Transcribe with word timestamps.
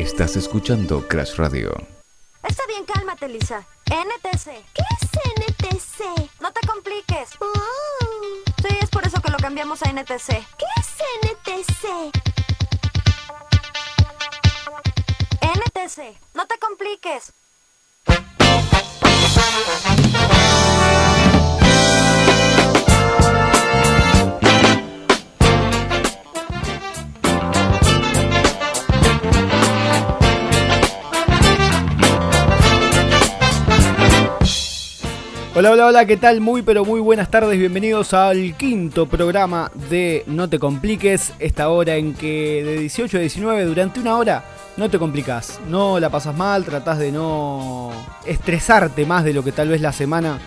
Estás 0.00 0.34
escuchando 0.34 1.06
Crash 1.06 1.34
Radio. 1.36 1.76
Está 2.42 2.66
bien, 2.66 2.86
cálmate, 2.86 3.28
Lisa. 3.28 3.66
NTC. 3.84 4.46
¿Qué 4.72 4.82
es 4.94 5.10
NTC? 5.36 6.40
No 6.40 6.50
te 6.54 6.66
compliques. 6.66 7.28
Oh, 7.38 8.06
Sí, 8.62 8.78
es 8.80 8.88
por 8.88 9.06
eso 9.06 9.20
que 9.20 9.30
lo 9.30 9.36
cambiamos 9.36 9.82
a 9.82 9.90
NTC. 9.90 10.28
¿Qué 10.56 10.66
es 10.78 10.88
NTC? 11.22 12.16
NTC. 15.42 16.18
No 16.32 16.46
te 16.46 16.58
compliques. 16.58 17.34
Hola, 35.60 35.72
hola, 35.72 35.86
hola, 35.88 36.06
¿qué 36.06 36.16
tal? 36.16 36.40
Muy, 36.40 36.62
pero 36.62 36.86
muy 36.86 37.00
buenas 37.00 37.30
tardes, 37.30 37.58
bienvenidos 37.58 38.14
al 38.14 38.56
quinto 38.56 39.04
programa 39.06 39.70
de 39.90 40.24
No 40.26 40.48
te 40.48 40.58
compliques, 40.58 41.34
esta 41.38 41.68
hora 41.68 41.96
en 41.96 42.14
que 42.14 42.64
de 42.64 42.78
18 42.78 43.18
a 43.18 43.20
19, 43.20 43.64
durante 43.66 44.00
una 44.00 44.16
hora, 44.16 44.42
no 44.78 44.88
te 44.88 44.98
complicas, 44.98 45.60
no 45.68 46.00
la 46.00 46.08
pasas 46.08 46.34
mal, 46.34 46.64
tratás 46.64 46.98
de 46.98 47.12
no 47.12 47.90
estresarte 48.24 49.04
más 49.04 49.22
de 49.22 49.34
lo 49.34 49.44
que 49.44 49.52
tal 49.52 49.68
vez 49.68 49.82
la 49.82 49.92
semana 49.92 50.38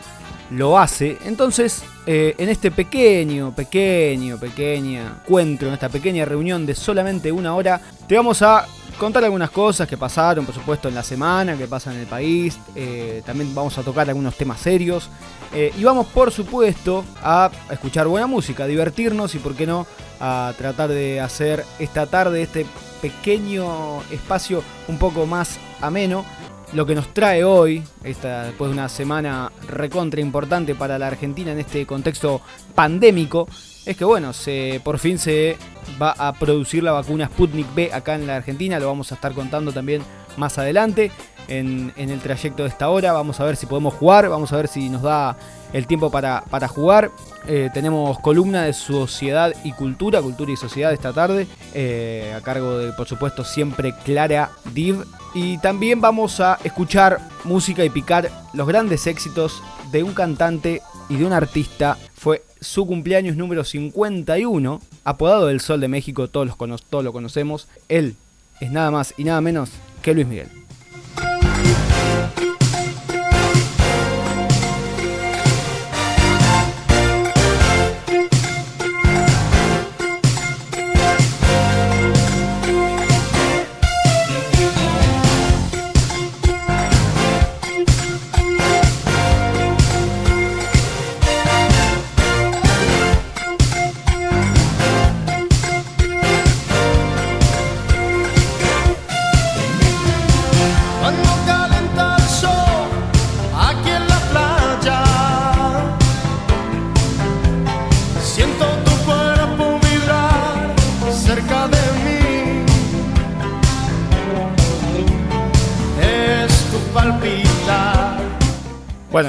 lo 0.49 0.79
hace. 0.79 1.19
Entonces, 1.25 1.83
eh, 2.07 2.33
en 2.39 2.49
este 2.49 2.71
pequeño, 2.71 3.53
pequeño, 3.55 4.39
pequeña 4.39 5.17
encuentro, 5.23 5.67
en 5.67 5.75
esta 5.75 5.89
pequeña 5.89 6.25
reunión 6.25 6.65
de 6.65 6.73
solamente 6.73 7.31
una 7.31 7.53
hora, 7.53 7.79
te 8.07 8.15
vamos 8.15 8.41
a 8.41 8.65
contar 9.03 9.23
algunas 9.23 9.51
cosas 9.51 9.87
que 9.87 9.97
pasaron, 9.97 10.45
por 10.45 10.55
supuesto, 10.55 10.87
en 10.87 10.95
la 10.95 11.03
semana, 11.03 11.57
que 11.57 11.67
pasan 11.67 11.95
en 11.95 12.01
el 12.01 12.07
país. 12.07 12.57
eh, 12.75 13.21
también 13.25 13.53
vamos 13.53 13.77
a 13.77 13.83
tocar 13.83 14.07
algunos 14.07 14.35
temas 14.35 14.59
serios. 14.59 15.09
eh, 15.53 15.71
y 15.77 15.83
vamos, 15.83 16.07
por 16.07 16.31
supuesto, 16.31 17.03
a 17.21 17.51
escuchar 17.69 18.07
buena 18.07 18.25
música, 18.27 18.63
a 18.63 18.67
divertirnos 18.67 19.35
y, 19.35 19.39
por 19.39 19.55
qué 19.55 19.67
no, 19.67 19.85
a 20.19 20.53
tratar 20.57 20.89
de 20.89 21.19
hacer 21.19 21.63
esta 21.79 22.07
tarde, 22.07 22.41
este 22.41 22.65
pequeño 23.01 24.01
espacio 24.09 24.63
un 24.87 24.97
poco 24.97 25.25
más 25.25 25.59
ameno. 25.81 26.25
Lo 26.71 26.87
que 26.87 26.95
nos 26.95 27.13
trae 27.13 27.43
hoy, 27.43 27.83
esta, 28.03 28.45
después 28.45 28.69
de 28.69 28.73
una 28.73 28.89
semana 28.89 29.51
recontra 29.67 30.21
importante 30.21 30.73
para 30.73 30.97
la 30.97 31.07
Argentina 31.07 31.51
en 31.51 31.59
este 31.59 31.85
contexto 31.85 32.41
pandémico, 32.73 33.47
es 33.85 33.97
que 33.97 34.05
bueno, 34.05 34.33
se, 34.33 34.81
por 34.83 34.99
fin 34.99 35.17
se 35.17 35.57
va 36.01 36.11
a 36.11 36.33
producir 36.33 36.83
la 36.83 36.91
vacuna 36.91 37.27
Sputnik 37.27 37.73
B 37.73 37.91
acá 37.93 38.15
en 38.15 38.27
la 38.27 38.37
Argentina, 38.37 38.79
lo 38.79 38.87
vamos 38.87 39.11
a 39.11 39.15
estar 39.15 39.33
contando 39.33 39.71
también 39.71 40.01
más 40.37 40.57
adelante 40.57 41.11
en, 41.47 41.93
en 41.97 42.09
el 42.09 42.19
trayecto 42.19 42.63
de 42.63 42.69
esta 42.69 42.89
hora, 42.89 43.13
vamos 43.13 43.39
a 43.39 43.45
ver 43.45 43.55
si 43.55 43.65
podemos 43.65 43.93
jugar, 43.93 44.29
vamos 44.29 44.53
a 44.53 44.57
ver 44.57 44.67
si 44.67 44.89
nos 44.89 45.01
da 45.01 45.37
el 45.73 45.87
tiempo 45.87 46.09
para, 46.11 46.43
para 46.49 46.67
jugar. 46.67 47.11
Eh, 47.47 47.69
tenemos 47.73 48.19
columna 48.19 48.63
de 48.63 48.73
Sociedad 48.73 49.53
y 49.63 49.73
Cultura, 49.73 50.21
Cultura 50.21 50.51
y 50.51 50.55
Sociedad 50.55 50.93
esta 50.93 51.11
tarde, 51.11 51.47
eh, 51.73 52.33
a 52.37 52.41
cargo 52.41 52.77
de, 52.77 52.93
por 52.93 53.07
supuesto, 53.07 53.43
siempre 53.43 53.93
Clara 54.05 54.51
Div. 54.73 55.03
Y 55.33 55.57
también 55.57 55.99
vamos 55.99 56.39
a 56.39 56.59
escuchar 56.63 57.19
música 57.43 57.83
y 57.83 57.89
picar 57.89 58.29
los 58.53 58.67
grandes 58.67 59.07
éxitos 59.07 59.61
de 59.91 60.03
un 60.03 60.13
cantante 60.13 60.81
y 61.09 61.17
de 61.17 61.25
un 61.25 61.33
artista. 61.33 61.97
Fue 62.23 62.41
su 62.61 62.87
cumpleaños 62.87 63.35
número 63.35 63.65
51, 63.65 64.81
apodado 65.03 65.47
del 65.47 65.59
Sol 65.59 65.81
de 65.81 65.89
México, 65.89 66.29
todos, 66.29 66.55
todos 66.89 67.03
lo 67.03 67.11
conocemos. 67.11 67.67
Él 67.89 68.15
es 68.61 68.71
nada 68.71 68.91
más 68.91 69.13
y 69.17 69.25
nada 69.25 69.41
menos 69.41 69.71
que 70.01 70.13
Luis 70.13 70.25
Miguel. 70.25 70.62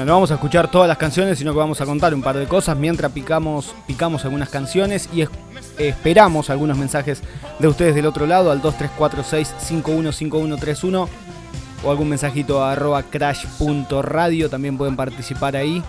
No 0.05 0.13
vamos 0.13 0.31
a 0.31 0.35
escuchar 0.35 0.69
todas 0.69 0.87
las 0.87 0.97
canciones, 0.97 1.37
sino 1.39 1.51
que 1.53 1.59
vamos 1.59 1.81
a 1.81 1.85
contar 1.85 2.13
un 2.13 2.21
par 2.21 2.37
de 2.37 2.45
cosas 2.47 2.77
mientras 2.77 3.11
picamos, 3.11 3.73
picamos 3.87 4.23
algunas 4.25 4.49
canciones 4.49 5.09
y 5.13 5.21
es- 5.21 5.29
esperamos 5.77 6.49
algunos 6.49 6.77
mensajes 6.77 7.21
de 7.59 7.67
ustedes 7.67 7.95
del 7.95 8.05
otro 8.05 8.25
lado 8.27 8.51
al 8.51 8.61
2346-515131 8.61 11.07
o 11.83 11.91
algún 11.91 12.09
mensajito 12.09 12.63
a 12.63 12.71
arroba 12.71 13.03
crash.radio, 13.03 14.49
también 14.49 14.77
pueden 14.77 14.95
participar 14.95 15.55
ahí. 15.55 15.83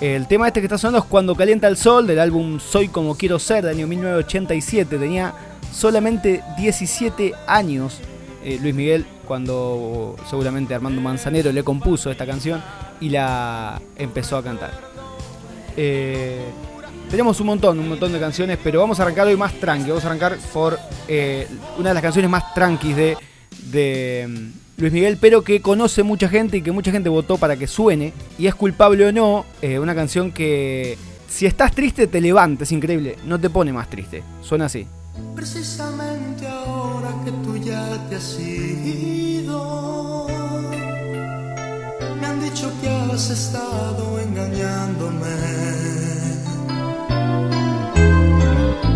El 0.00 0.26
tema 0.26 0.48
este 0.48 0.60
que 0.60 0.66
está 0.66 0.78
sonando 0.78 0.98
es 0.98 1.04
Cuando 1.04 1.34
calienta 1.34 1.68
el 1.68 1.76
sol 1.76 2.06
del 2.06 2.18
álbum 2.18 2.58
Soy 2.60 2.88
como 2.88 3.16
quiero 3.16 3.38
ser 3.38 3.64
del 3.64 3.76
año 3.76 3.86
1987. 3.86 4.98
Tenía 4.98 5.32
solamente 5.72 6.42
17 6.58 7.32
años 7.46 7.98
eh, 8.46 8.60
Luis 8.62 8.76
Miguel 8.76 9.04
cuando 9.26 10.14
seguramente 10.30 10.72
Armando 10.72 11.00
Manzanero 11.00 11.50
le 11.50 11.64
compuso 11.64 12.12
esta 12.12 12.24
canción 12.24 12.62
y 13.00 13.08
la 13.08 13.82
empezó 13.96 14.36
a 14.36 14.44
cantar. 14.44 14.70
Eh, 15.76 16.44
tenemos 17.10 17.40
un 17.40 17.48
montón, 17.48 17.80
un 17.80 17.88
montón 17.88 18.12
de 18.12 18.20
canciones, 18.20 18.56
pero 18.62 18.78
vamos 18.78 19.00
a 19.00 19.02
arrancar 19.02 19.26
hoy 19.26 19.36
más 19.36 19.52
tranqui. 19.54 19.88
Vamos 19.88 20.04
a 20.04 20.06
arrancar 20.06 20.38
por 20.52 20.78
eh, 21.08 21.48
una 21.76 21.88
de 21.88 21.94
las 21.94 22.02
canciones 22.04 22.30
más 22.30 22.54
tranquis 22.54 22.94
de, 22.94 23.16
de 23.64 24.26
mm, 24.28 24.80
Luis 24.80 24.92
Miguel, 24.92 25.18
pero 25.20 25.42
que 25.42 25.60
conoce 25.60 26.04
mucha 26.04 26.28
gente 26.28 26.58
y 26.58 26.62
que 26.62 26.70
mucha 26.70 26.92
gente 26.92 27.08
votó 27.08 27.38
para 27.38 27.56
que 27.56 27.66
suene. 27.66 28.12
Y 28.38 28.46
es 28.46 28.54
culpable 28.54 29.06
o 29.06 29.12
no, 29.12 29.44
una 29.80 29.96
canción 29.96 30.30
que 30.30 30.96
si 31.28 31.46
estás 31.46 31.72
triste 31.72 32.06
te 32.06 32.20
levanta, 32.20 32.62
es 32.62 32.70
increíble, 32.70 33.16
no 33.24 33.40
te 33.40 33.50
pone 33.50 33.72
más 33.72 33.90
triste. 33.90 34.22
Suena 34.40 34.66
así. 34.66 34.86
Precisamente 35.34 36.46
ahora 36.46 37.08
que 37.24 37.30
tú 37.44 37.56
ya 37.56 37.98
te 38.08 38.16
has 38.16 38.38
ido, 38.38 40.26
me 42.20 42.26
han 42.26 42.40
dicho 42.40 42.70
que 42.80 42.88
has 42.88 43.30
estado 43.30 44.18
engañándome. 44.18 45.36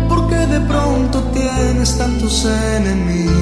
Porque 0.09 0.35
de 0.35 0.59
pronto 0.61 1.23
tienes 1.33 1.97
tantos 1.97 2.45
enemigos. 2.45 3.40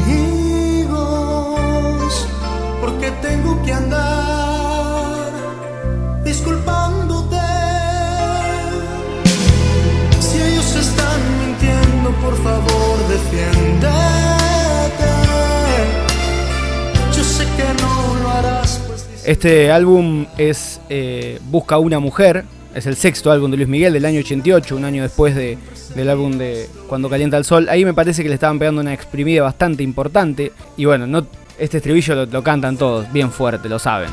Este 19.30 19.72
álbum 19.72 20.26
es 20.40 20.82
eh, 20.90 21.40
Busca 21.52 21.78
una 21.78 22.00
mujer, 22.00 22.46
es 22.74 22.88
el 22.88 22.96
sexto 22.96 23.32
álbum 23.32 23.52
de 23.52 23.58
Luis 23.58 23.70
Miguel 23.70 23.94
del 23.94 24.06
año 24.06 24.22
88, 24.22 24.76
un 24.76 24.86
año 24.86 25.04
después 25.04 25.36
de, 25.36 25.58
del 25.94 26.10
álbum 26.10 26.38
de 26.40 26.68
Cuando 26.88 27.12
calienta 27.12 27.38
el 27.38 27.46
sol. 27.46 27.70
Ahí 27.70 27.86
me 27.86 27.94
parece 27.94 28.24
que 28.24 28.30
le 28.30 28.34
estaban 28.34 28.58
pegando 28.58 28.82
una 28.82 28.92
exprimida 28.92 29.44
bastante 29.44 29.84
importante. 29.84 30.52
Y 30.78 30.86
bueno, 30.86 31.06
no, 31.06 31.28
este 31.60 31.78
estribillo 31.78 32.16
lo, 32.16 32.26
lo 32.26 32.44
cantan 32.44 32.76
todos, 32.76 33.12
bien 33.14 33.32
fuerte, 33.32 33.70
lo 33.70 33.78
saben. 33.78 34.10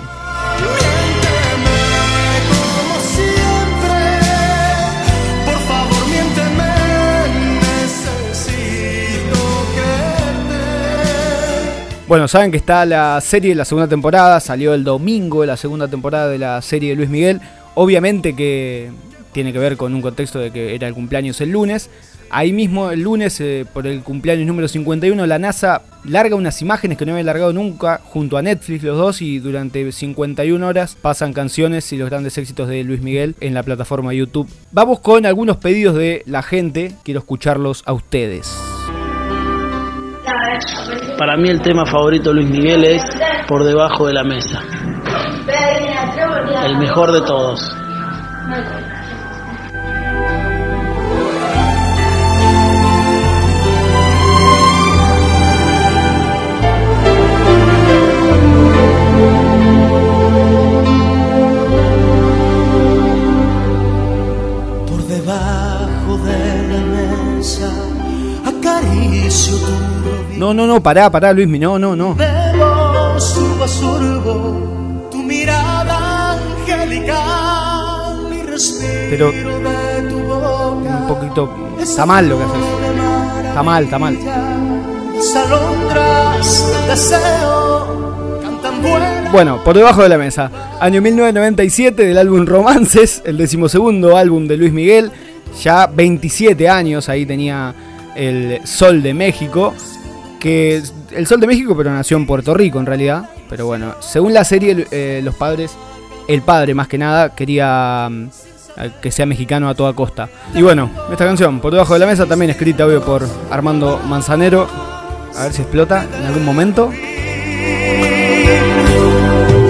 Bueno, 12.09 12.29
saben 12.29 12.53
que 12.53 12.57
está 12.57 12.87
la 12.87 13.21
serie 13.21 13.53
la 13.57 13.65
segunda 13.65 13.89
temporada, 13.89 14.39
salió 14.39 14.75
el 14.75 14.85
domingo 14.85 15.45
la 15.45 15.57
segunda 15.57 15.89
temporada 15.89 16.29
de 16.29 16.39
la 16.39 16.63
serie 16.63 16.91
de 16.91 16.97
Luis 16.97 17.09
Miguel. 17.09 17.41
Obviamente 17.75 18.37
que 18.37 18.93
tiene 19.33 19.53
que 19.53 19.59
ver 19.59 19.77
con 19.77 19.93
un 19.93 20.03
contexto 20.03 20.39
de 20.39 20.53
que 20.53 20.77
era 20.77 20.87
el 20.87 20.95
cumpleaños 20.95 21.41
el 21.41 21.51
lunes. 21.51 21.91
Ahí 22.31 22.53
mismo 22.53 22.93
el 22.93 23.01
lunes, 23.01 23.41
eh, 23.41 23.67
por 23.73 23.89
el 23.89 24.03
cumpleaños 24.03 24.47
número 24.47 24.69
51, 24.69 25.27
la 25.27 25.41
NASA 25.41 25.83
larga 26.05 26.37
unas 26.37 26.63
imágenes 26.63 26.97
que 26.97 27.07
no 27.07 27.13
había 27.13 27.25
largado 27.25 27.53
nunca 27.53 28.01
junto 28.05 28.37
a 28.37 28.43
Netflix 28.43 28.85
los 28.85 28.97
dos 28.97 29.21
y 29.21 29.41
durante 29.41 29.91
51 29.91 30.65
horas 30.65 30.97
pasan 31.01 31.33
canciones 31.33 31.93
y 31.93 31.97
los 31.97 32.09
grandes 32.09 32.39
éxitos 32.39 32.69
de 32.69 32.85
Luis 32.85 33.03
Miguel 33.03 33.35
en 33.41 33.53
la 33.53 33.65
plataforma 33.65 34.15
YouTube. 34.15 34.49
Vamos 34.71 35.01
con 35.01 35.27
algunos 35.27 35.57
pedidos 35.57 35.97
de 35.97 36.23
la 36.27 36.45
gente, 36.45 36.93
quiero 37.03 37.19
escucharlos 37.19 37.83
a 37.85 37.93
ustedes. 37.93 38.76
Para 41.19 41.37
mí 41.37 41.49
el 41.49 41.61
tema 41.61 41.85
favorito 41.87 42.31
de 42.31 42.37
Luis 42.37 42.51
Miguel 42.51 42.85
es 42.85 43.03
Por 43.47 43.65
debajo 43.65 44.07
de 44.07 44.15
la 44.15 44.25
mesa. 44.25 44.63
El 46.65 46.79
mejor 46.79 47.13
de 47.13 47.21
todos. 47.23 47.75
No, 70.39 70.53
no, 70.53 70.67
no, 70.67 70.83
pará, 70.83 71.11
pará, 71.11 71.33
Luismi, 71.33 71.59
no, 71.59 71.79
no, 71.79 71.97
no. 71.97 72.15
Bebo 72.15 73.19
sorbo 73.19 73.65
a 73.65 73.69
sorbo 73.69 75.09
tu 75.11 75.23
mirada 75.23 76.33
angelical 76.33 78.31
y 78.33 78.43
respiro 78.43 79.09
Pero- 79.11 79.33
de 79.33 80.03
tu 80.11 80.19
boca. 80.21 80.99
Un 81.01 81.07
poquito. 81.09 81.51
Está 81.81 82.05
mal 82.07 82.29
lo 82.29 82.37
que 82.39 82.45
haces. 82.45 82.57
Está 83.49 83.63
mal, 83.63 83.85
está 83.85 83.99
mal. 83.99 84.15
Del 84.17 84.25
deseo 86.89 88.41
cantan 88.43 88.75
Bueno, 89.33 89.65
por 89.65 89.75
debajo 89.77 90.03
de 90.03 90.09
la 90.11 90.19
mesa. 90.19 90.51
Año 90.81 91.01
1997 91.01 92.05
del 92.05 92.19
álbum 92.19 92.45
Romances, 92.45 93.23
el 93.25 93.39
decimosegundo 93.39 94.17
álbum 94.17 94.47
de 94.47 94.57
Luis 94.59 94.73
Miguel. 94.73 95.11
Ya 95.63 95.87
27 95.87 96.69
años, 96.69 97.09
ahí 97.09 97.25
tenía 97.25 97.75
el 98.15 98.61
Sol 98.67 99.03
de 99.03 99.15
México. 99.15 99.73
Que 100.47 100.81
el 101.11 101.27
Sol 101.27 101.41
de 101.41 101.49
México, 101.49 101.77
pero 101.77 101.91
nació 101.91 102.17
en 102.17 102.25
Puerto 102.25 102.55
Rico 102.55 102.79
en 102.79 102.87
realidad. 102.87 103.29
Pero 103.51 103.67
bueno, 103.67 103.97
según 103.99 104.33
la 104.33 104.45
serie, 104.45 104.87
eh, 104.93 105.21
los 105.25 105.35
padres, 105.35 105.73
el 106.29 106.41
padre 106.43 106.73
más 106.73 106.87
que 106.87 106.99
nada, 106.99 107.35
quería 107.35 108.07
mm, 108.09 108.29
que 109.03 109.11
sea 109.11 109.27
mexicano 109.27 109.69
a 109.69 109.75
toda 109.75 109.93
costa. 109.93 110.29
Y 110.55 110.63
bueno, 110.63 110.89
esta 111.11 111.25
canción, 111.25 111.59
por 111.59 111.73
debajo 111.73 111.95
de 111.95 111.99
la 111.99 112.07
mesa, 112.07 112.27
también 112.27 112.53
escrita 112.53 112.87
obvio 112.87 113.05
por 113.05 113.27
Armando 113.51 114.01
Manzanero. 114.07 114.69
A 115.37 115.43
ver 115.43 115.53
si 115.53 115.63
explota 115.63 116.07
en 116.17 116.27
algún 116.27 116.45
momento. 116.45 116.93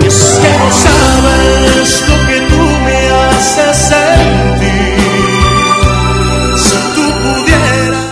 Es 0.04 0.40
que 0.42 0.48
que 2.28 2.40
tú 2.48 2.60
me 2.84 3.08
haces 3.08 3.76
sentir. 3.78 4.95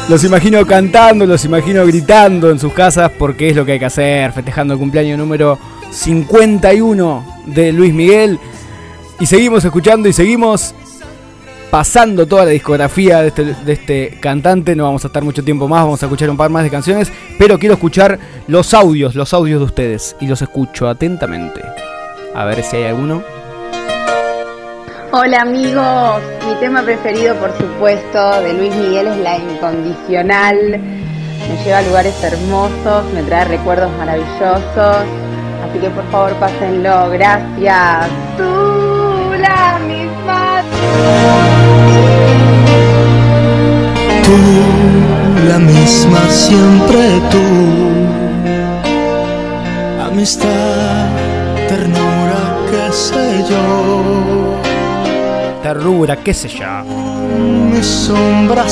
Los 0.08 0.22
imagino 0.22 0.66
cantando, 0.66 1.24
los 1.24 1.46
imagino 1.46 1.86
gritando 1.86 2.50
en 2.50 2.58
sus 2.58 2.74
casas 2.74 3.10
porque 3.18 3.48
es 3.48 3.56
lo 3.56 3.64
que 3.64 3.72
hay 3.72 3.78
que 3.78 3.86
hacer, 3.86 4.32
festejando 4.32 4.74
el 4.74 4.78
cumpleaños 4.78 5.18
número 5.18 5.58
51 5.90 7.42
de 7.46 7.72
Luis 7.72 7.94
Miguel. 7.94 8.38
Y 9.18 9.24
seguimos 9.24 9.64
escuchando 9.64 10.06
y 10.06 10.12
seguimos 10.12 10.74
pasando 11.70 12.26
toda 12.26 12.44
la 12.44 12.50
discografía 12.50 13.22
de 13.22 13.28
este, 13.28 13.44
de 13.44 13.72
este 13.72 14.18
cantante. 14.20 14.76
No 14.76 14.84
vamos 14.84 15.04
a 15.04 15.06
estar 15.06 15.24
mucho 15.24 15.42
tiempo 15.42 15.66
más, 15.68 15.84
vamos 15.84 16.02
a 16.02 16.06
escuchar 16.06 16.28
un 16.28 16.36
par 16.36 16.50
más 16.50 16.64
de 16.64 16.70
canciones, 16.70 17.10
pero 17.38 17.58
quiero 17.58 17.74
escuchar 17.74 18.18
los 18.46 18.74
audios, 18.74 19.14
los 19.14 19.32
audios 19.32 19.58
de 19.60 19.64
ustedes. 19.64 20.16
Y 20.20 20.26
los 20.26 20.42
escucho 20.42 20.86
atentamente. 20.86 21.62
A 22.34 22.44
ver 22.44 22.62
si 22.62 22.76
hay 22.76 22.84
alguno. 22.84 23.33
Hola 25.16 25.42
amigos, 25.42 26.22
mi 26.44 26.56
tema 26.56 26.82
preferido 26.82 27.36
por 27.36 27.56
supuesto 27.56 28.42
de 28.42 28.52
Luis 28.52 28.74
Miguel 28.74 29.06
es 29.06 29.16
La 29.18 29.36
Incondicional. 29.38 30.56
Me 30.58 31.64
lleva 31.64 31.78
a 31.78 31.82
lugares 31.82 32.20
hermosos, 32.20 33.04
me 33.14 33.22
trae 33.22 33.44
recuerdos 33.44 33.92
maravillosos. 33.96 35.06
Así 35.62 35.78
que 35.80 35.88
por 35.90 36.04
favor 36.10 36.32
pásenlo, 36.40 37.10
gracias. 37.10 38.08
Tú 38.36 39.34
la 39.38 39.78
misma. 39.86 40.62
Tú, 44.24 44.36
la 45.48 45.58
misma 45.60 46.28
siempre 46.28 47.20
tú. 47.30 47.38
Amistad, 50.10 51.06
ternura, 51.68 52.56
qué 52.68 52.92
sé 52.92 53.44
yo. 53.48 54.53
Ternura, 55.78 56.22
qué 56.22 56.32
sé 56.32 56.48
yo. 56.48 56.64
Sombra 57.82 58.64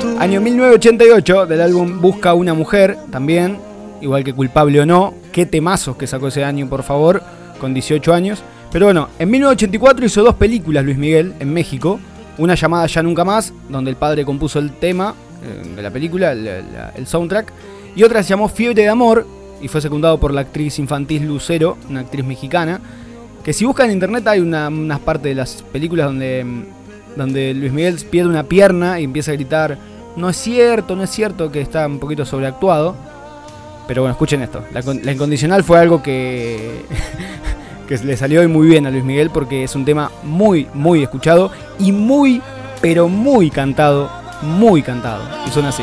tú. 0.00 0.16
Año 0.18 0.40
1988 0.40 1.44
del 1.44 1.60
álbum 1.60 2.00
Busca 2.00 2.32
una 2.32 2.54
mujer, 2.54 2.96
también, 3.10 3.58
igual 4.00 4.24
que 4.24 4.32
Culpable 4.32 4.80
o 4.80 4.86
no. 4.86 5.12
Qué 5.32 5.44
temazos 5.44 5.96
que 5.96 6.06
sacó 6.06 6.28
ese 6.28 6.42
año, 6.42 6.66
por 6.66 6.82
favor, 6.82 7.22
con 7.60 7.74
18 7.74 8.14
años. 8.14 8.42
Pero 8.72 8.86
bueno, 8.86 9.10
en 9.18 9.30
1984 9.30 10.06
hizo 10.06 10.22
dos 10.22 10.34
películas 10.36 10.82
Luis 10.82 10.96
Miguel 10.96 11.34
en 11.40 11.52
México. 11.52 12.00
Una 12.38 12.54
llamada 12.54 12.86
Ya 12.86 13.02
Nunca 13.02 13.24
Más, 13.26 13.52
donde 13.68 13.90
el 13.90 13.96
padre 13.96 14.24
compuso 14.24 14.58
el 14.58 14.72
tema 14.72 15.14
eh, 15.44 15.74
de 15.76 15.82
la 15.82 15.90
película, 15.90 16.32
el, 16.32 16.46
el- 16.46 16.64
el 16.96 17.06
soundtrack. 17.06 17.52
Y 17.94 18.02
otra 18.02 18.22
se 18.22 18.30
llamó 18.30 18.48
Fiebre 18.48 18.80
de 18.82 18.88
Amor 18.88 19.26
y 19.60 19.68
fue 19.68 19.82
secundado 19.82 20.18
por 20.18 20.32
la 20.32 20.40
actriz 20.40 20.78
infantil 20.78 21.26
Lucero, 21.26 21.76
una 21.90 22.00
actriz 22.00 22.24
mexicana. 22.24 22.80
Que 23.44 23.52
si 23.52 23.64
buscan 23.64 23.86
en 23.86 23.92
internet 23.92 24.26
hay 24.26 24.40
una- 24.40 24.68
unas 24.68 25.00
partes 25.00 25.24
de 25.24 25.34
las 25.34 25.62
películas 25.70 26.06
donde, 26.06 26.46
donde 27.14 27.52
Luis 27.54 27.72
Miguel 27.72 27.96
pierde 28.10 28.30
una 28.30 28.44
pierna 28.44 28.98
y 29.00 29.04
empieza 29.04 29.32
a 29.32 29.34
gritar, 29.34 29.76
no 30.16 30.30
es 30.30 30.36
cierto, 30.36 30.96
no 30.96 31.02
es 31.02 31.10
cierto, 31.10 31.52
que 31.52 31.60
está 31.60 31.86
un 31.86 31.98
poquito 31.98 32.24
sobreactuado. 32.24 32.94
Pero 33.86 34.00
bueno, 34.00 34.12
escuchen 34.12 34.40
esto. 34.40 34.62
La 34.72 35.12
incondicional 35.12 35.62
fue 35.62 35.78
algo 35.78 36.02
que, 36.02 36.86
que 37.88 37.98
le 37.98 38.16
salió 38.16 38.40
hoy 38.40 38.46
muy 38.48 38.66
bien 38.66 38.86
a 38.86 38.90
Luis 38.90 39.04
Miguel 39.04 39.28
porque 39.28 39.62
es 39.64 39.74
un 39.76 39.84
tema 39.84 40.10
muy, 40.22 40.66
muy 40.72 41.02
escuchado 41.02 41.50
y 41.78 41.92
muy, 41.92 42.40
pero 42.80 43.08
muy 43.08 43.50
cantado, 43.50 44.10
muy 44.40 44.80
cantado. 44.82 45.22
Y 45.46 45.50
suena 45.50 45.68
así. 45.68 45.82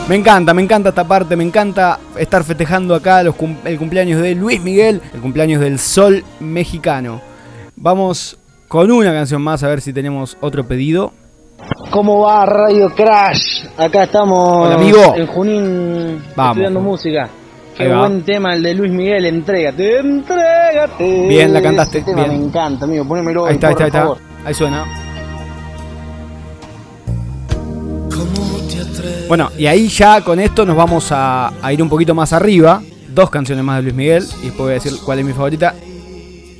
Me 0.08 0.14
encanta, 0.14 0.54
me 0.54 0.62
encanta 0.62 0.90
esta 0.90 1.02
parte, 1.02 1.34
me 1.34 1.42
encanta 1.42 1.98
estar 2.16 2.44
festejando 2.44 2.94
acá 2.94 3.24
los 3.24 3.34
cum- 3.34 3.56
el 3.64 3.76
cumpleaños 3.76 4.22
de 4.22 4.36
Luis 4.36 4.62
Miguel, 4.62 5.02
el 5.12 5.20
cumpleaños 5.20 5.60
del 5.60 5.80
sol 5.80 6.22
mexicano. 6.38 7.20
Vamos 7.74 8.38
con 8.68 8.90
una 8.92 9.12
canción 9.12 9.42
más 9.42 9.64
a 9.64 9.68
ver 9.68 9.80
si 9.80 9.92
tenemos 9.92 10.36
otro 10.40 10.62
pedido. 10.64 11.12
¿Cómo 11.90 12.20
va 12.20 12.46
Radio 12.46 12.88
Crash? 12.94 13.64
Acá 13.76 14.04
estamos 14.04 14.66
Hola, 14.68 14.76
amigo. 14.76 15.14
en 15.16 15.26
Junín 15.26 16.22
Vamos, 16.36 16.52
estudiando 16.56 16.80
música. 16.80 17.28
Qué 17.76 17.82
Ahí 17.84 17.88
va. 17.90 18.00
buen 18.08 18.22
tema 18.22 18.54
el 18.54 18.62
de 18.62 18.74
Luis 18.74 18.90
Miguel, 18.92 19.26
entrégate, 19.26 19.98
entrégate. 19.98 21.26
Bien, 21.28 21.52
la 21.52 21.60
cantaste, 21.60 21.98
Ese 21.98 22.06
tema 22.06 22.24
bien. 22.24 22.40
me 22.40 22.46
encanta, 22.46 22.84
amigo, 22.86 23.06
ponémelo 23.06 23.46
Ahí 23.46 23.54
está, 23.54 23.68
ahí 23.68 23.74
por 23.74 23.82
está, 23.86 23.98
ahí 23.98 24.02
favor. 24.04 24.18
está. 24.18 24.48
Ahí 24.48 24.54
suena. 24.54 24.84
Bueno, 29.28 29.50
y 29.58 29.66
ahí 29.66 29.88
ya 29.88 30.20
con 30.22 30.38
esto 30.38 30.64
nos 30.64 30.76
vamos 30.76 31.10
a, 31.10 31.52
a 31.60 31.72
ir 31.72 31.82
un 31.82 31.88
poquito 31.88 32.14
más 32.14 32.32
arriba. 32.32 32.82
Dos 33.12 33.28
canciones 33.30 33.64
más 33.64 33.76
de 33.78 33.82
Luis 33.82 33.94
Miguel. 33.94 34.24
Y 34.40 34.46
después 34.46 34.58
voy 34.58 34.70
a 34.70 34.74
decir 34.74 34.92
cuál 35.04 35.18
es 35.18 35.24
mi 35.24 35.32
favorita. 35.32 35.74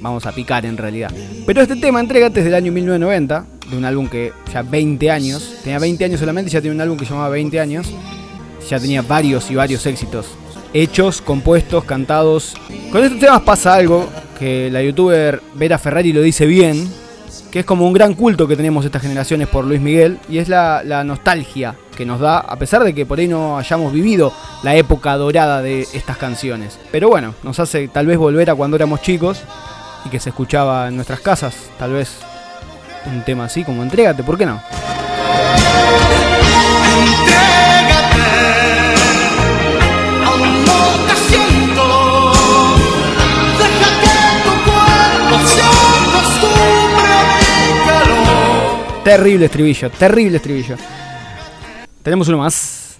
Vamos 0.00 0.26
a 0.26 0.32
picar 0.32 0.66
en 0.66 0.76
realidad. 0.76 1.10
Pero 1.46 1.62
este 1.62 1.76
tema, 1.76 2.00
Entrégate, 2.00 2.40
es 2.40 2.44
del 2.44 2.54
año 2.54 2.72
1990. 2.72 3.46
De 3.70 3.76
un 3.76 3.84
álbum 3.84 4.08
que 4.08 4.32
ya 4.52 4.62
20 4.62 5.10
años. 5.10 5.54
Tenía 5.62 5.78
20 5.78 6.04
años 6.04 6.20
solamente 6.20 6.50
y 6.50 6.52
ya 6.52 6.60
tiene 6.60 6.74
un 6.74 6.80
álbum 6.80 6.96
que 6.98 7.04
se 7.04 7.10
llamaba 7.12 7.30
20 7.30 7.60
años. 7.60 7.88
Ya 8.68 8.78
tenía 8.80 9.02
varios 9.02 9.50
y 9.50 9.54
varios 9.54 9.86
éxitos. 9.86 10.26
Hechos, 10.72 11.22
compuestos, 11.22 11.84
cantados. 11.84 12.54
Con 12.90 13.02
estos 13.02 13.20
temas 13.20 13.42
pasa 13.42 13.74
algo 13.74 14.08
que 14.38 14.70
la 14.70 14.82
youtuber 14.82 15.40
Vera 15.54 15.78
Ferrari 15.78 16.12
lo 16.12 16.20
dice 16.20 16.46
bien. 16.46 16.90
Que 17.50 17.60
es 17.60 17.64
como 17.64 17.86
un 17.86 17.94
gran 17.94 18.14
culto 18.14 18.46
que 18.46 18.56
tenemos 18.56 18.84
estas 18.84 19.00
generaciones 19.02 19.48
por 19.48 19.64
Luis 19.64 19.80
Miguel. 19.80 20.18
Y 20.28 20.38
es 20.38 20.48
la, 20.48 20.82
nostalgia 21.04 21.74
que 21.96 22.04
nos 22.04 22.20
da, 22.20 22.38
a 22.38 22.56
pesar 22.56 22.84
de 22.84 22.94
que 22.94 23.06
por 23.06 23.18
ahí 23.18 23.28
no 23.28 23.56
hayamos 23.56 23.92
vivido 23.92 24.32
la 24.62 24.74
época 24.74 25.16
dorada 25.16 25.62
de 25.62 25.86
estas 25.94 26.18
canciones. 26.18 26.78
Pero 26.92 27.08
bueno, 27.08 27.34
nos 27.42 27.58
hace 27.58 27.88
tal 27.88 28.06
vez 28.06 28.18
volver 28.18 28.50
a 28.50 28.54
cuando 28.54 28.76
éramos 28.76 29.00
chicos 29.00 29.40
y 30.04 30.10
que 30.10 30.20
se 30.20 30.28
escuchaba 30.28 30.88
en 30.88 30.96
nuestras 30.96 31.20
casas, 31.20 31.54
tal 31.78 31.94
vez 31.94 32.18
un 33.06 33.22
tema 33.22 33.44
así 33.44 33.64
como 33.64 33.82
Entrégate, 33.82 34.22
¿por 34.22 34.36
qué 34.36 34.46
no? 34.46 34.60
Terrible 49.06 49.44
estribillo, 49.44 49.88
terrible 49.88 50.38
estribillo. 50.38 50.74
Tenemos 52.02 52.26
uno 52.26 52.38
más. 52.38 52.98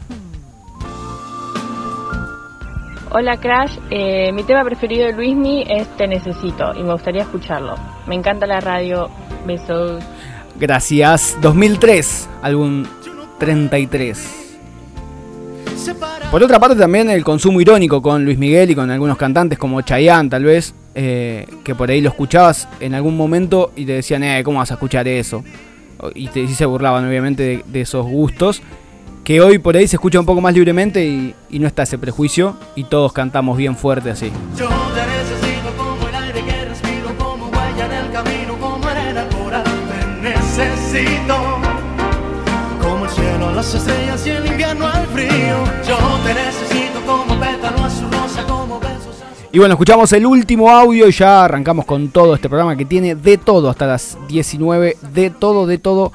Hola 3.11 3.37
Crash, 3.39 3.77
Eh, 3.91 4.31
mi 4.33 4.45
tema 4.45 4.63
preferido 4.63 5.05
de 5.07 5.15
Luismi 5.15 5.65
es 5.69 5.89
Te 5.97 6.07
Necesito 6.07 6.73
y 6.77 6.85
me 6.85 6.93
gustaría 6.93 7.23
escucharlo. 7.23 7.75
Me 8.07 8.15
encanta 8.15 8.47
la 8.47 8.61
radio, 8.61 9.11
besos. 9.49 10.01
Gracias. 10.55 11.37
2003, 11.43 12.29
álbum 12.41 12.85
33. 13.41 14.55
Por 16.31 16.41
otra 16.41 16.61
parte 16.61 16.77
también 16.77 17.11
el 17.11 17.25
consumo 17.25 17.61
irónico 17.61 18.01
con 18.01 18.25
Luis 18.25 18.39
Miguel 18.39 18.71
y 18.71 18.77
con 18.77 18.89
algunos 18.93 19.17
cantantes 19.17 19.59
como 19.59 19.81
Chayanne 19.81 20.31
tal 20.31 20.45
vez, 20.45 20.73
eh, 20.95 21.49
que 21.65 21.75
por 21.75 21.91
ahí 21.91 22.01
lo 22.01 22.11
escuchabas 22.11 22.69
en 22.79 22.95
algún 22.95 23.17
momento 23.17 23.73
y 23.75 23.85
te 23.85 23.95
decían, 23.95 24.23
eh, 24.23 24.45
¿cómo 24.45 24.59
vas 24.61 24.71
a 24.71 24.75
escuchar 24.75 25.09
eso? 25.09 25.43
Y, 26.15 26.29
te, 26.29 26.41
y 26.41 26.49
se 26.49 26.67
burlaban 26.67 27.07
obviamente 27.09 27.43
de, 27.43 27.65
de 27.67 27.81
esos 27.81 28.07
gustos, 28.07 28.63
que 29.25 29.41
hoy 29.41 29.59
por 29.59 29.77
ahí 29.77 29.89
se 29.89 29.97
escucha 29.97 30.21
un 30.21 30.27
poco 30.27 30.41
más 30.41 30.55
libremente 30.55 31.05
y, 31.05 31.35
y 31.51 31.59
no 31.59 31.67
está 31.67 31.83
ese 31.83 31.99
prejuicio 31.99 32.57
y 32.77 32.85
todos 32.85 33.13
cantamos 33.13 33.57
bien 33.57 33.77
fuerte 33.77 34.11
así. 34.11 34.31
Yo 34.57 34.69
como 35.77 36.09
el 36.09 36.15
aire 36.15 36.43
que 36.45 36.65
respiro, 36.67 37.09
como 37.19 37.47
huella 37.47 37.87
en 37.87 37.93
el 37.93 38.13
camino, 38.13 38.57
como 38.61 38.87
arena. 38.87 39.27
Te 40.23 40.31
necesito 40.31 41.37
como 42.81 43.05
el 43.05 43.11
cielo, 43.11 43.53
las 43.53 43.75
estrellas 43.75 44.27
y 44.27 44.31
el 44.31 44.47
invierno 44.47 44.87
al 44.87 45.07
frío. 45.09 45.65
Yo 45.87 45.97
te 46.25 46.35
necesito 46.35 47.01
como 47.05 47.41
pétalo 47.41 47.85
a 47.85 47.91
su 47.91 48.09
rosa, 48.11 48.45
como 48.47 48.77
a 48.77 48.81
su 48.81 48.96
Y 49.53 49.59
bueno, 49.59 49.75
escuchamos 49.75 50.13
el 50.13 50.27
último 50.27 50.71
audio 50.71 51.09
y 51.09 51.13
ya 51.13 51.45
arrancamos 51.45 51.85
con 51.85 52.09
todo 52.09 52.35
este 52.35 52.49
programa 52.49 52.77
que 52.77 52.85
tiene 52.85 53.15
de 53.15 53.39
todo 53.39 53.71
hasta 53.71 53.87
las 53.87 54.19
19, 54.29 54.97
de 55.13 55.31
todo, 55.31 55.67
de 55.67 55.79
todo. 55.79 56.13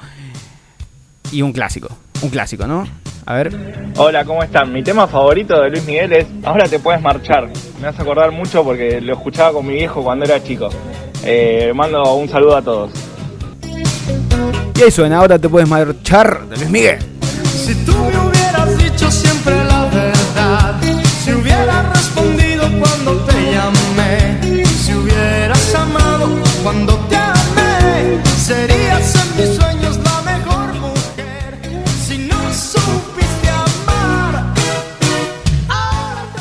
Y 1.32 1.42
un 1.42 1.52
clásico, 1.52 1.88
un 2.22 2.28
clásico, 2.28 2.66
¿no? 2.66 2.86
A 3.24 3.34
ver. 3.34 3.92
Hola, 3.96 4.24
¿cómo 4.24 4.42
están? 4.42 4.72
Mi 4.72 4.82
tema 4.82 5.06
favorito 5.06 5.60
de 5.60 5.70
Luis 5.70 5.84
Miguel 5.84 6.12
es 6.12 6.26
Ahora 6.44 6.68
te 6.68 6.78
puedes 6.78 7.00
marchar. 7.00 7.48
Me 7.80 7.88
hace 7.88 8.02
acordar 8.02 8.32
mucho 8.32 8.62
porque 8.64 9.00
lo 9.00 9.14
escuchaba 9.14 9.52
con 9.52 9.66
mi 9.66 9.74
viejo 9.74 10.02
cuando 10.02 10.24
era 10.24 10.42
chico. 10.42 10.68
Eh, 11.24 11.72
mando 11.74 12.14
un 12.14 12.28
saludo 12.28 12.56
a 12.56 12.62
todos. 12.62 12.90
Y 14.78 14.82
ahí 14.82 14.90
suena, 14.90 15.18
ahora 15.18 15.38
te 15.38 15.48
puedes 15.48 15.68
marchar 15.68 16.46
de 16.48 16.56
Luis 16.56 16.70
Miguel. 16.70 17.11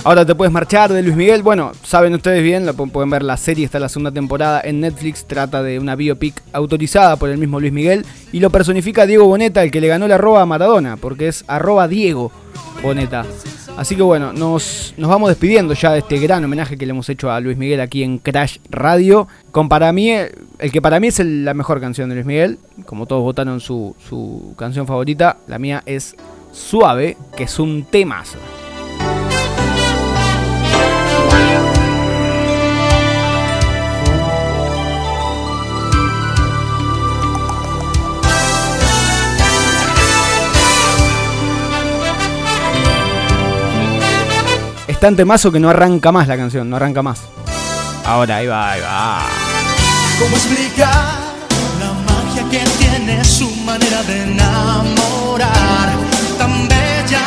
Ahora 0.03 0.25
te 0.25 0.33
puedes 0.33 0.51
marchar 0.51 0.91
de 0.91 1.03
Luis 1.03 1.15
Miguel. 1.15 1.43
Bueno, 1.43 1.73
saben 1.83 2.15
ustedes 2.15 2.41
bien, 2.41 2.65
lo 2.65 2.73
pu- 2.73 2.89
pueden 2.91 3.11
ver 3.11 3.21
la 3.21 3.37
serie, 3.37 3.65
está 3.65 3.79
la 3.79 3.87
segunda 3.87 4.11
temporada 4.11 4.59
en 4.63 4.79
Netflix. 4.79 5.25
Trata 5.25 5.61
de 5.61 5.77
una 5.77 5.95
biopic 5.95 6.41
autorizada 6.53 7.17
por 7.17 7.29
el 7.29 7.37
mismo 7.37 7.59
Luis 7.59 7.71
Miguel. 7.71 8.03
Y 8.31 8.39
lo 8.39 8.49
personifica 8.49 9.05
Diego 9.05 9.27
Boneta, 9.27 9.61
el 9.63 9.69
que 9.69 9.79
le 9.79 9.87
ganó 9.87 10.07
la 10.07 10.15
arroba 10.15 10.41
a 10.41 10.45
Maradona, 10.47 10.97
porque 10.97 11.27
es 11.27 11.45
arroba 11.47 11.87
Diego 11.87 12.31
Boneta. 12.81 13.25
Así 13.77 13.95
que 13.95 14.01
bueno, 14.01 14.33
nos, 14.33 14.95
nos 14.97 15.07
vamos 15.07 15.29
despidiendo 15.29 15.75
ya 15.75 15.91
de 15.91 15.99
este 15.99 16.17
gran 16.17 16.43
homenaje 16.43 16.77
que 16.77 16.85
le 16.87 16.91
hemos 16.91 17.07
hecho 17.07 17.29
a 17.31 17.39
Luis 17.39 17.55
Miguel 17.57 17.79
aquí 17.79 18.01
en 18.01 18.17
Crash 18.17 18.57
Radio. 18.71 19.27
Con 19.51 19.69
para 19.69 19.93
mí, 19.93 20.09
el 20.11 20.71
que 20.71 20.81
para 20.81 20.99
mí 20.99 21.07
es 21.09 21.19
la 21.19 21.53
mejor 21.53 21.79
canción 21.79 22.09
de 22.09 22.15
Luis 22.15 22.25
Miguel. 22.25 22.57
Como 22.87 23.05
todos 23.05 23.21
votaron 23.21 23.59
su, 23.59 23.95
su 24.09 24.55
canción 24.57 24.87
favorita, 24.87 25.37
la 25.47 25.59
mía 25.59 25.83
es 25.85 26.15
Suave, 26.51 27.17
que 27.37 27.43
es 27.43 27.59
un 27.59 27.83
temazo. 27.83 28.39
Tan 45.01 45.15
temazo 45.15 45.51
que 45.51 45.59
no 45.59 45.67
arranca 45.67 46.11
más 46.11 46.27
la 46.27 46.37
canción, 46.37 46.69
no 46.69 46.75
arranca 46.75 47.01
más. 47.01 47.21
Ahora, 48.05 48.35
ahí 48.37 48.45
va, 48.45 48.71
ahí 48.71 48.81
va. 48.81 49.21
¿cómo 50.19 50.35
explicar 50.35 51.17
la 51.79 51.91
magia 52.05 52.43
que 52.51 52.63
tiene 52.77 53.25
su 53.25 53.49
manera 53.65 54.03
de 54.03 54.23
enamorar? 54.25 55.89
Tan 56.37 56.67
bella, 56.67 57.25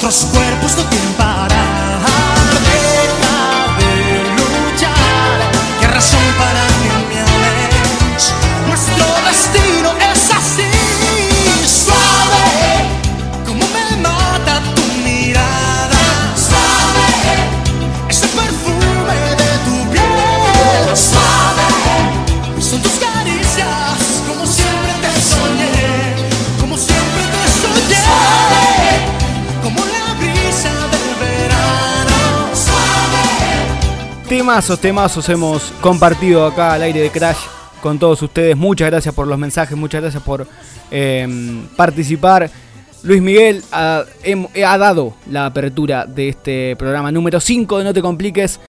Nuestros 0.00 0.30
cuerpos 0.30 0.76
no 0.76 0.88
quieren 0.90 1.12
parar. 1.14 1.27
Temazos, 34.38 34.78
temazos 34.78 35.28
hemos 35.30 35.72
compartido 35.80 36.46
acá 36.46 36.74
al 36.74 36.82
aire 36.82 37.00
de 37.00 37.10
Crash 37.10 37.38
con 37.82 37.98
todos 37.98 38.22
ustedes. 38.22 38.56
Muchas 38.56 38.88
gracias 38.88 39.12
por 39.12 39.26
los 39.26 39.36
mensajes, 39.36 39.76
muchas 39.76 40.00
gracias 40.00 40.22
por 40.22 40.46
eh, 40.92 41.66
participar. 41.74 42.48
Luis 43.02 43.20
Miguel 43.20 43.64
ha 43.72 44.04
dado 44.78 45.14
la 45.28 45.46
apertura 45.46 46.06
de 46.06 46.28
este 46.28 46.76
programa 46.76 47.10
número 47.10 47.40
5 47.40 47.78
de 47.78 47.84
No 47.84 47.92
Te 47.92 48.00
Compliques. 48.00 48.56